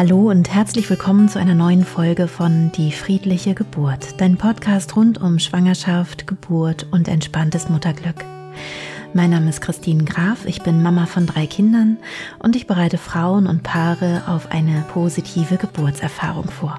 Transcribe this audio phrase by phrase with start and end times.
[0.00, 5.20] Hallo und herzlich willkommen zu einer neuen Folge von Die friedliche Geburt, dein Podcast rund
[5.20, 8.24] um Schwangerschaft, Geburt und entspanntes Mutterglück.
[9.12, 11.98] Mein Name ist Christine Graf, ich bin Mama von drei Kindern
[12.38, 16.78] und ich bereite Frauen und Paare auf eine positive Geburtserfahrung vor.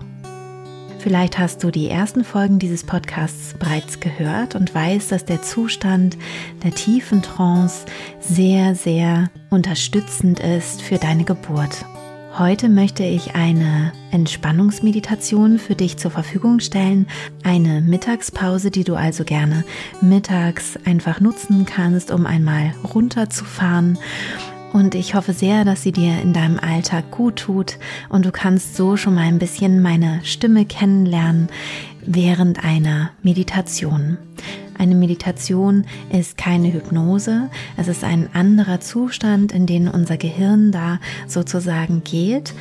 [0.98, 6.18] Vielleicht hast du die ersten Folgen dieses Podcasts bereits gehört und weißt, dass der Zustand
[6.64, 7.86] der tiefen Trance
[8.20, 11.86] sehr, sehr unterstützend ist für deine Geburt
[12.38, 17.08] Heute möchte ich eine Entspannungsmeditation für dich zur Verfügung stellen.
[17.44, 19.66] Eine Mittagspause, die du also gerne
[20.00, 23.98] mittags einfach nutzen kannst, um einmal runterzufahren.
[24.72, 27.78] Und ich hoffe sehr, dass sie dir in deinem Alltag gut tut
[28.08, 31.50] und du kannst so schon mal ein bisschen meine Stimme kennenlernen
[32.06, 34.18] während einer Meditation.
[34.82, 41.00] Eine Meditation ist keine Hypnose, es ist ein anderer Zustand, in den unser Gehirn da
[41.28, 42.56] sozusagen geht.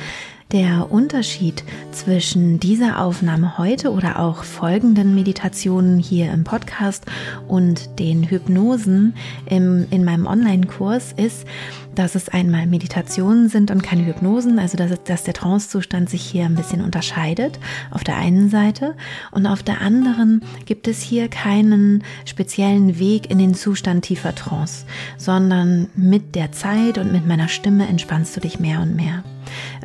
[0.51, 1.63] Der Unterschied
[1.93, 7.05] zwischen dieser Aufnahme heute oder auch folgenden Meditationen hier im Podcast
[7.47, 9.13] und den Hypnosen
[9.45, 11.47] im, in meinem Online-Kurs ist,
[11.95, 16.43] dass es einmal Meditationen sind und keine Hypnosen, also dass, dass der Trancezustand sich hier
[16.43, 17.57] ein bisschen unterscheidet
[17.89, 18.95] auf der einen Seite
[19.31, 24.85] und auf der anderen gibt es hier keinen speziellen Weg in den Zustand tiefer Trance,
[25.15, 29.23] sondern mit der Zeit und mit meiner Stimme entspannst du dich mehr und mehr.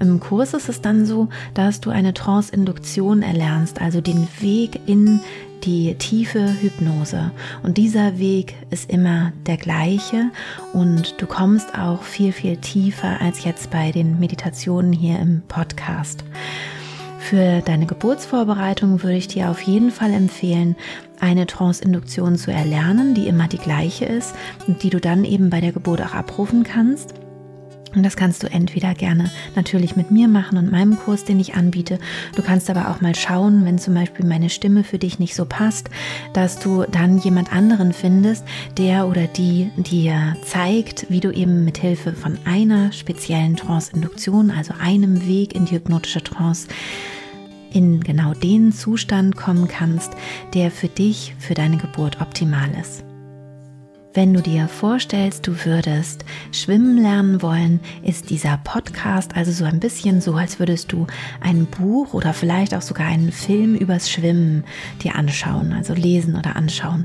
[0.00, 5.20] Im Kurs ist es dann so, dass du eine Trance-Induktion erlernst, also den Weg in
[5.64, 7.32] die tiefe Hypnose.
[7.62, 10.30] Und dieser Weg ist immer der gleiche
[10.72, 16.24] und du kommst auch viel, viel tiefer als jetzt bei den Meditationen hier im Podcast.
[17.18, 20.76] Für deine Geburtsvorbereitung würde ich dir auf jeden Fall empfehlen,
[21.18, 24.32] eine Trance-Induktion zu erlernen, die immer die gleiche ist
[24.68, 27.14] und die du dann eben bei der Geburt auch abrufen kannst.
[27.96, 31.54] Und das kannst du entweder gerne natürlich mit mir machen und meinem Kurs, den ich
[31.54, 31.98] anbiete.
[32.36, 35.46] Du kannst aber auch mal schauen, wenn zum Beispiel meine Stimme für dich nicht so
[35.46, 35.88] passt,
[36.34, 38.44] dass du dann jemand anderen findest,
[38.76, 44.74] der oder die dir zeigt, wie du eben mit Hilfe von einer speziellen Trance-Induktion, also
[44.78, 46.68] einem Weg in die hypnotische Trance,
[47.72, 50.12] in genau den Zustand kommen kannst,
[50.52, 53.05] der für dich, für deine Geburt optimal ist.
[54.16, 59.78] Wenn du dir vorstellst, du würdest schwimmen lernen wollen, ist dieser Podcast also so ein
[59.78, 61.06] bisschen so, als würdest du
[61.42, 64.64] ein Buch oder vielleicht auch sogar einen Film übers Schwimmen
[65.02, 67.04] dir anschauen, also lesen oder anschauen.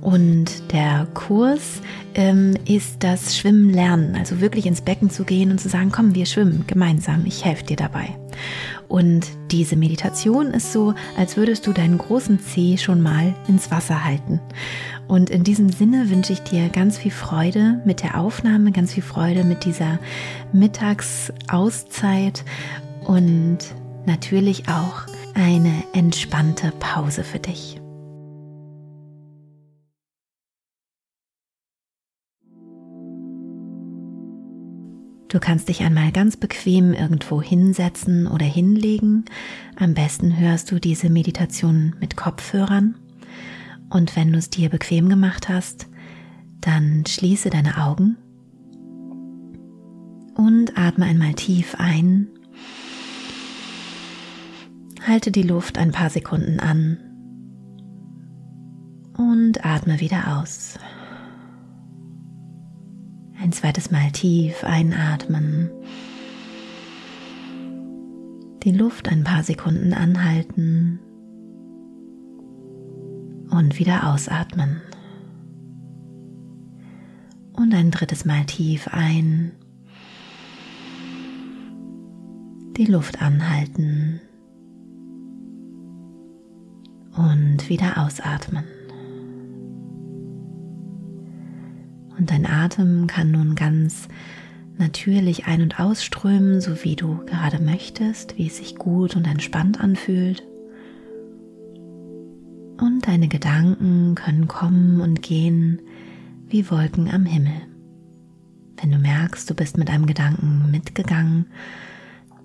[0.00, 1.82] Und der Kurs
[2.14, 6.16] ähm, ist das Schwimmen lernen, also wirklich ins Becken zu gehen und zu sagen, komm,
[6.16, 8.16] wir schwimmen gemeinsam, ich helfe dir dabei.
[8.88, 14.04] Und diese Meditation ist so, als würdest du deinen großen Zeh schon mal ins Wasser
[14.04, 14.40] halten.
[15.08, 19.02] Und in diesem Sinne wünsche ich dir ganz viel Freude mit der Aufnahme, ganz viel
[19.02, 19.98] Freude mit dieser
[20.52, 22.44] Mittagsauszeit
[23.06, 23.58] und
[24.04, 27.80] natürlich auch eine entspannte Pause für dich.
[35.28, 39.24] Du kannst dich einmal ganz bequem irgendwo hinsetzen oder hinlegen.
[39.76, 42.94] Am besten hörst du diese Meditation mit Kopfhörern.
[43.90, 45.88] Und wenn du es dir bequem gemacht hast,
[46.60, 48.16] dann schließe deine Augen
[50.34, 52.28] und atme einmal tief ein.
[55.06, 56.98] Halte die Luft ein paar Sekunden an
[59.16, 60.78] und atme wieder aus.
[63.40, 65.70] Ein zweites Mal tief einatmen.
[68.64, 71.00] Die Luft ein paar Sekunden anhalten
[73.58, 74.80] und wieder ausatmen.
[77.52, 79.50] Und ein drittes Mal tief ein.
[82.76, 84.20] Die Luft anhalten
[87.16, 88.62] und wieder ausatmen.
[92.16, 94.06] Und dein Atem kann nun ganz
[94.76, 99.80] natürlich ein- und ausströmen, so wie du gerade möchtest, wie es sich gut und entspannt
[99.80, 100.47] anfühlt.
[103.08, 105.80] Deine Gedanken können kommen und gehen
[106.46, 107.62] wie Wolken am Himmel.
[108.76, 111.46] Wenn du merkst, du bist mit einem Gedanken mitgegangen,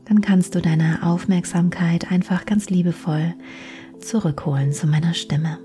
[0.06, 3.34] dann kannst du deine Aufmerksamkeit einfach ganz liebevoll
[4.00, 5.60] zurückholen zu meiner Stimme.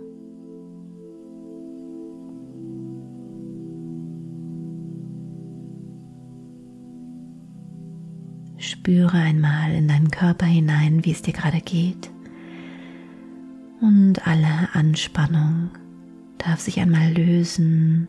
[8.56, 12.10] Spüre einmal in deinen Körper hinein, wie es dir gerade geht
[13.80, 15.70] und alle Anspannung
[16.38, 18.08] darf sich einmal lösen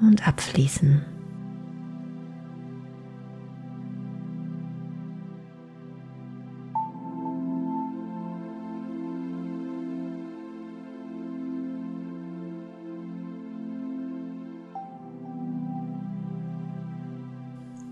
[0.00, 1.02] und abfließen.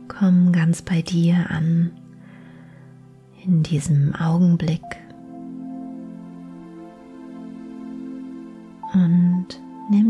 [0.09, 1.91] Komm ganz bei dir an
[3.45, 4.81] in diesem Augenblick.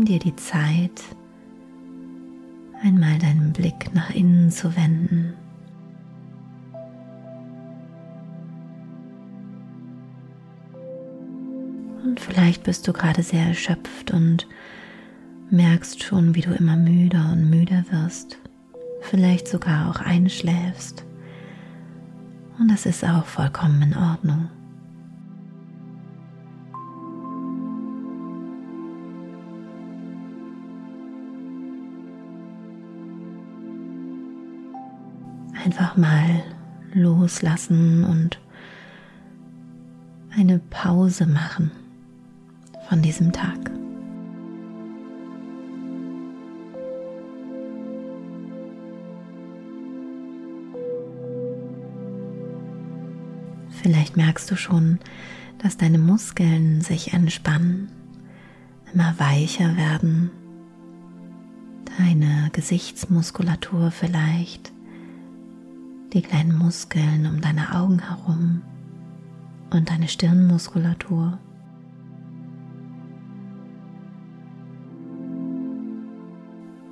[0.05, 1.03] Dir die Zeit,
[2.81, 5.33] einmal deinen Blick nach innen zu wenden.
[12.03, 14.47] Und vielleicht bist du gerade sehr erschöpft und
[15.49, 18.37] merkst schon, wie du immer müder und müder wirst,
[19.01, 21.05] vielleicht sogar auch einschläfst.
[22.59, 24.49] Und das ist auch vollkommen in Ordnung.
[35.75, 36.43] Einfach mal
[36.93, 38.39] loslassen und
[40.37, 41.71] eine Pause machen
[42.87, 43.57] von diesem Tag.
[53.81, 54.99] Vielleicht merkst du schon,
[55.57, 57.89] dass deine Muskeln sich entspannen,
[58.93, 60.29] immer weicher werden,
[61.97, 64.72] deine Gesichtsmuskulatur vielleicht,
[66.13, 68.61] die kleinen Muskeln um deine Augen herum
[69.71, 71.39] und deine Stirnmuskulatur.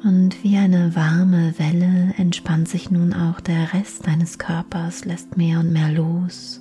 [0.03, 5.59] Und wie eine warme Welle entspannt sich nun auch der Rest deines Körpers, lässt mehr
[5.59, 6.59] und mehr los.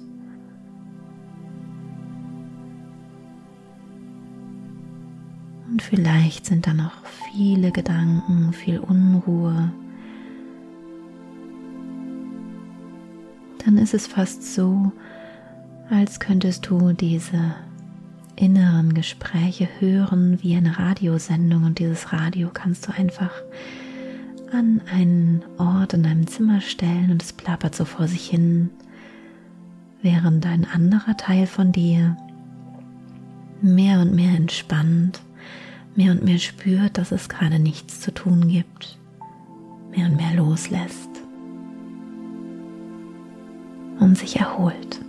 [5.71, 9.73] Und vielleicht sind da noch viele Gedanken, viel Unruhe.
[13.65, 14.93] Dann ist es fast so,
[15.91, 17.55] als könntest du diese
[18.37, 23.31] inneren Gespräche hören wie eine Radiosendung und dieses Radio kannst du einfach
[24.51, 28.71] an einen Ort in deinem Zimmer stellen und es plappert so vor sich hin,
[30.01, 32.17] während ein anderer Teil von dir
[33.61, 35.21] mehr und mehr entspannt,
[35.95, 38.99] mehr und mehr spürt, dass es gerade nichts zu tun gibt,
[39.95, 41.20] mehr und mehr loslässt
[44.01, 45.01] und sich erholt.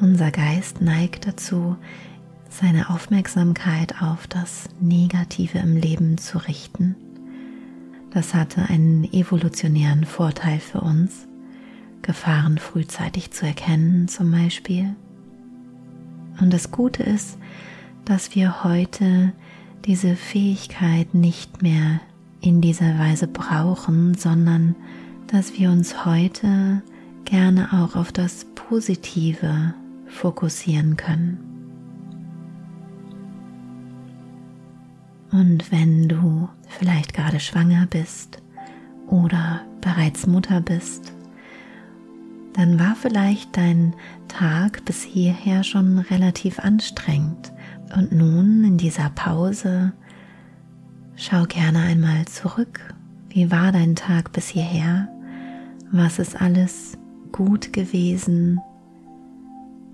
[0.00, 1.76] Unser Geist neigt dazu,
[2.48, 6.96] seine Aufmerksamkeit auf das Negative im Leben zu richten.
[8.16, 11.28] Das hatte einen evolutionären Vorteil für uns,
[12.00, 14.96] Gefahren frühzeitig zu erkennen zum Beispiel.
[16.40, 17.36] Und das Gute ist,
[18.06, 19.34] dass wir heute
[19.84, 22.00] diese Fähigkeit nicht mehr
[22.40, 24.76] in dieser Weise brauchen, sondern
[25.26, 26.80] dass wir uns heute
[27.26, 29.74] gerne auch auf das Positive
[30.06, 31.55] fokussieren können.
[35.32, 38.42] Und wenn du vielleicht gerade schwanger bist
[39.08, 41.12] oder bereits Mutter bist,
[42.54, 43.94] dann war vielleicht dein
[44.28, 47.52] Tag bis hierher schon relativ anstrengend.
[47.94, 49.92] Und nun in dieser Pause
[51.16, 52.94] schau gerne einmal zurück.
[53.28, 55.08] Wie war dein Tag bis hierher?
[55.92, 56.96] Was ist alles
[57.30, 58.60] gut gewesen?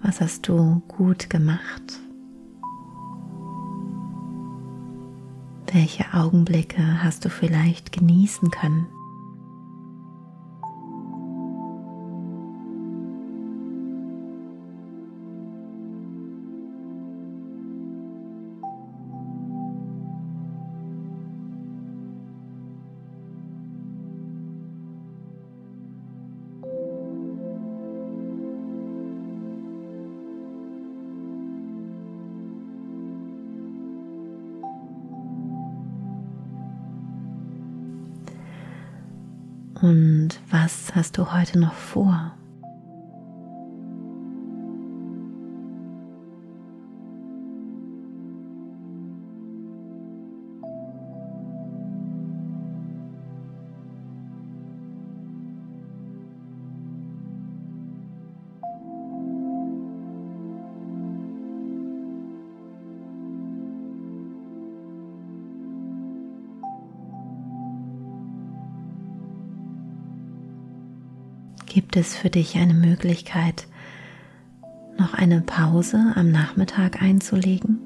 [0.00, 2.00] Was hast du gut gemacht?
[5.72, 8.86] Welche Augenblicke hast du vielleicht genießen können?
[39.82, 42.32] Und was hast du heute noch vor?
[71.72, 73.66] Gibt es für dich eine Möglichkeit,
[74.98, 77.78] noch eine Pause am Nachmittag einzulegen?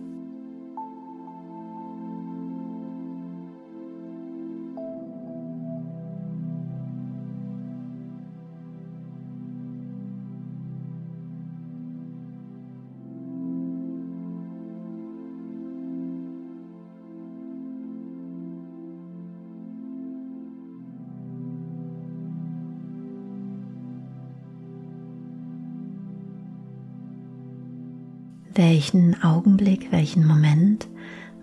[28.56, 30.88] Welchen Augenblick, welchen Moment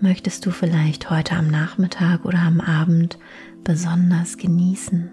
[0.02, 3.20] möchtest du vielleicht heute am Nachmittag oder am Abend
[3.64, 5.12] besonders genießen?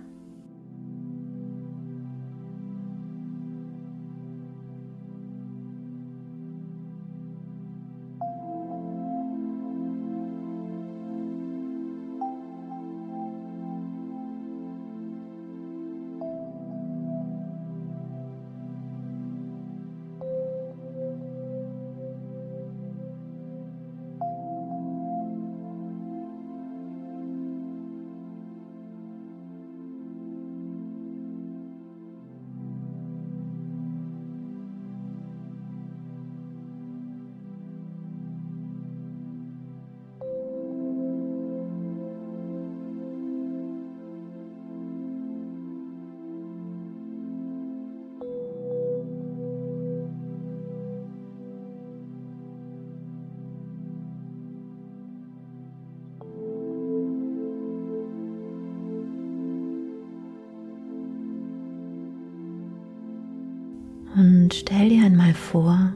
[64.50, 65.92] Und stell dir einmal vor,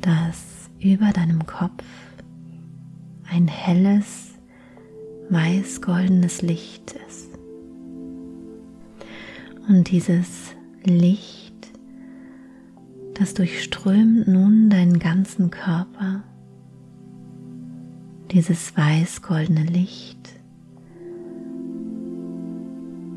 [0.00, 1.84] dass über deinem Kopf
[3.30, 4.34] ein helles,
[5.30, 7.28] weiß-goldenes Licht ist.
[9.68, 11.54] Und dieses Licht,
[13.14, 16.24] das durchströmt nun deinen ganzen Körper.
[18.32, 20.34] Dieses weiß-goldene Licht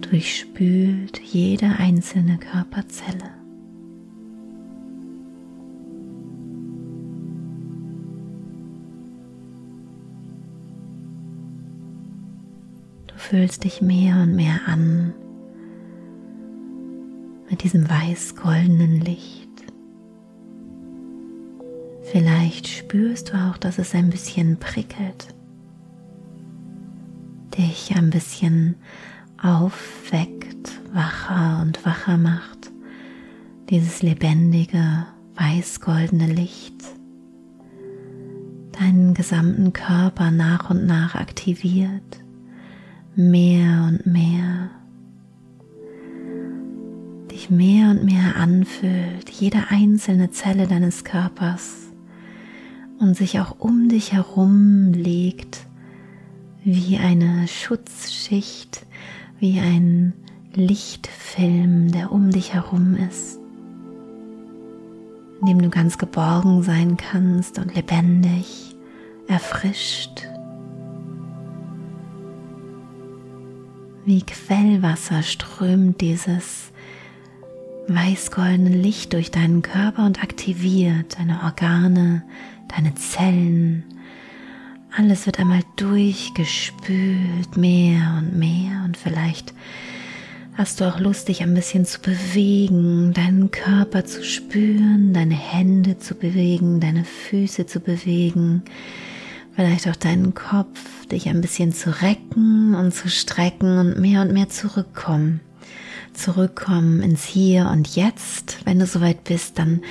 [0.02, 3.39] durchspült jede einzelne Körperzelle.
[13.30, 15.14] Fühlst dich mehr und mehr an
[17.48, 19.50] mit diesem weiß-goldenen Licht.
[22.12, 25.28] Vielleicht spürst du auch, dass es ein bisschen prickelt,
[27.56, 28.78] dich ein bisschen
[29.40, 32.72] aufweckt, wacher und wacher macht,
[33.70, 35.06] dieses lebendige,
[35.36, 36.84] weiß-goldene Licht
[38.72, 42.24] deinen gesamten Körper nach und nach aktiviert
[43.16, 44.70] mehr und mehr,
[47.32, 51.88] dich mehr und mehr anfühlt, jede einzelne Zelle deines Körpers
[53.00, 55.66] und sich auch um dich herum legt
[56.64, 58.86] wie eine Schutzschicht,
[59.40, 60.14] wie ein
[60.54, 63.40] Lichtfilm, der um dich herum ist,
[65.42, 68.76] in dem du ganz geborgen sein kannst und lebendig,
[69.28, 70.28] erfrischt
[74.10, 76.72] Wie Quellwasser strömt dieses
[77.88, 82.24] weißgoldene Licht durch deinen Körper und aktiviert deine Organe,
[82.76, 83.84] deine Zellen.
[84.98, 89.54] Alles wird einmal durchgespült, mehr und mehr und vielleicht
[90.56, 96.00] hast du auch Lust, dich ein bisschen zu bewegen, deinen Körper zu spüren, deine Hände
[96.00, 98.64] zu bewegen, deine Füße zu bewegen,
[99.60, 104.32] vielleicht auch deinen Kopf, dich ein bisschen zu recken und zu strecken und mehr und
[104.32, 105.42] mehr zurückkommen.
[106.14, 108.60] Zurückkommen ins Hier und Jetzt.
[108.64, 109.82] Wenn du soweit bist, dann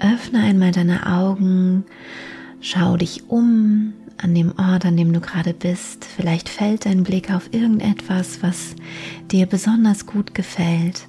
[0.00, 1.84] öffne einmal deine Augen,
[2.60, 6.04] schau dich um an dem Ort, an dem du gerade bist.
[6.04, 8.74] Vielleicht fällt dein Blick auf irgendetwas, was
[9.30, 11.06] dir besonders gut gefällt,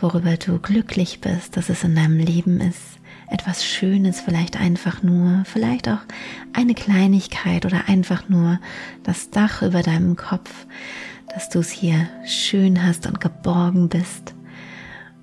[0.00, 2.94] worüber du glücklich bist, dass es in deinem Leben ist
[3.28, 6.00] etwas Schönes, vielleicht einfach nur, vielleicht auch
[6.52, 8.60] eine Kleinigkeit oder einfach nur
[9.02, 10.66] das Dach über deinem Kopf,
[11.32, 14.34] dass du es hier schön hast und geborgen bist.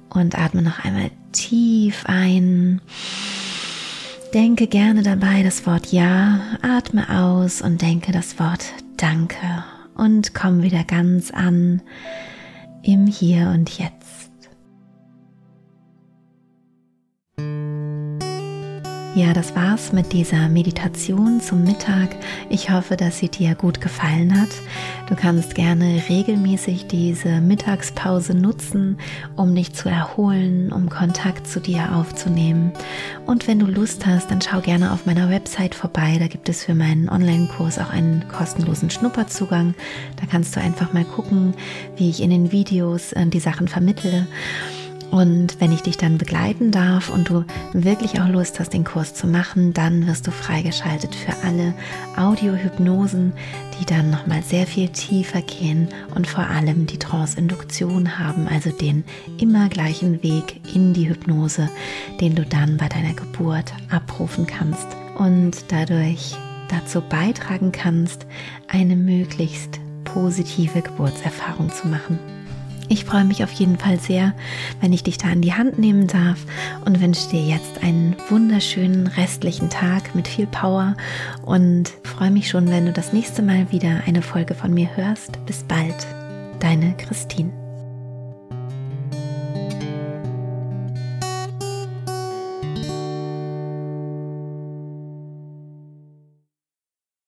[0.09, 2.81] Und atme noch einmal tief ein.
[4.33, 8.65] Denke gerne dabei das Wort Ja, atme aus und denke das Wort
[8.97, 9.63] Danke
[9.95, 11.81] und komm wieder ganz an
[12.83, 14.30] im Hier und Jetzt.
[19.13, 22.15] Ja, das war's mit dieser Meditation zum Mittag.
[22.47, 24.47] Ich hoffe, dass sie dir gut gefallen hat.
[25.09, 28.97] Du kannst gerne regelmäßig diese Mittagspause nutzen,
[29.35, 32.71] um dich zu erholen, um Kontakt zu dir aufzunehmen.
[33.25, 36.15] Und wenn du Lust hast, dann schau gerne auf meiner Website vorbei.
[36.17, 39.75] Da gibt es für meinen Online-Kurs auch einen kostenlosen Schnupperzugang.
[40.21, 41.53] Da kannst du einfach mal gucken,
[41.97, 44.25] wie ich in den Videos äh, die Sachen vermittle.
[45.11, 49.13] Und wenn ich dich dann begleiten darf und du wirklich auch Lust hast, den Kurs
[49.13, 51.73] zu machen, dann wirst du freigeschaltet für alle
[52.15, 53.33] Audiohypnosen,
[53.79, 59.03] die dann nochmal sehr viel tiefer gehen und vor allem die Trance-Induktion haben, also den
[59.37, 61.69] immer gleichen Weg in die Hypnose,
[62.21, 64.87] den du dann bei deiner Geburt abrufen kannst
[65.17, 66.37] und dadurch
[66.69, 68.25] dazu beitragen kannst,
[68.69, 72.40] eine möglichst positive Geburtserfahrung zu machen.
[72.89, 74.33] Ich freue mich auf jeden Fall sehr,
[74.79, 76.39] wenn ich dich da an die Hand nehmen darf
[76.85, 80.95] und wünsche dir jetzt einen wunderschönen restlichen Tag mit viel Power
[81.43, 85.43] und freue mich schon, wenn du das nächste Mal wieder eine Folge von mir hörst.
[85.45, 86.07] Bis bald,
[86.59, 87.60] deine Christine.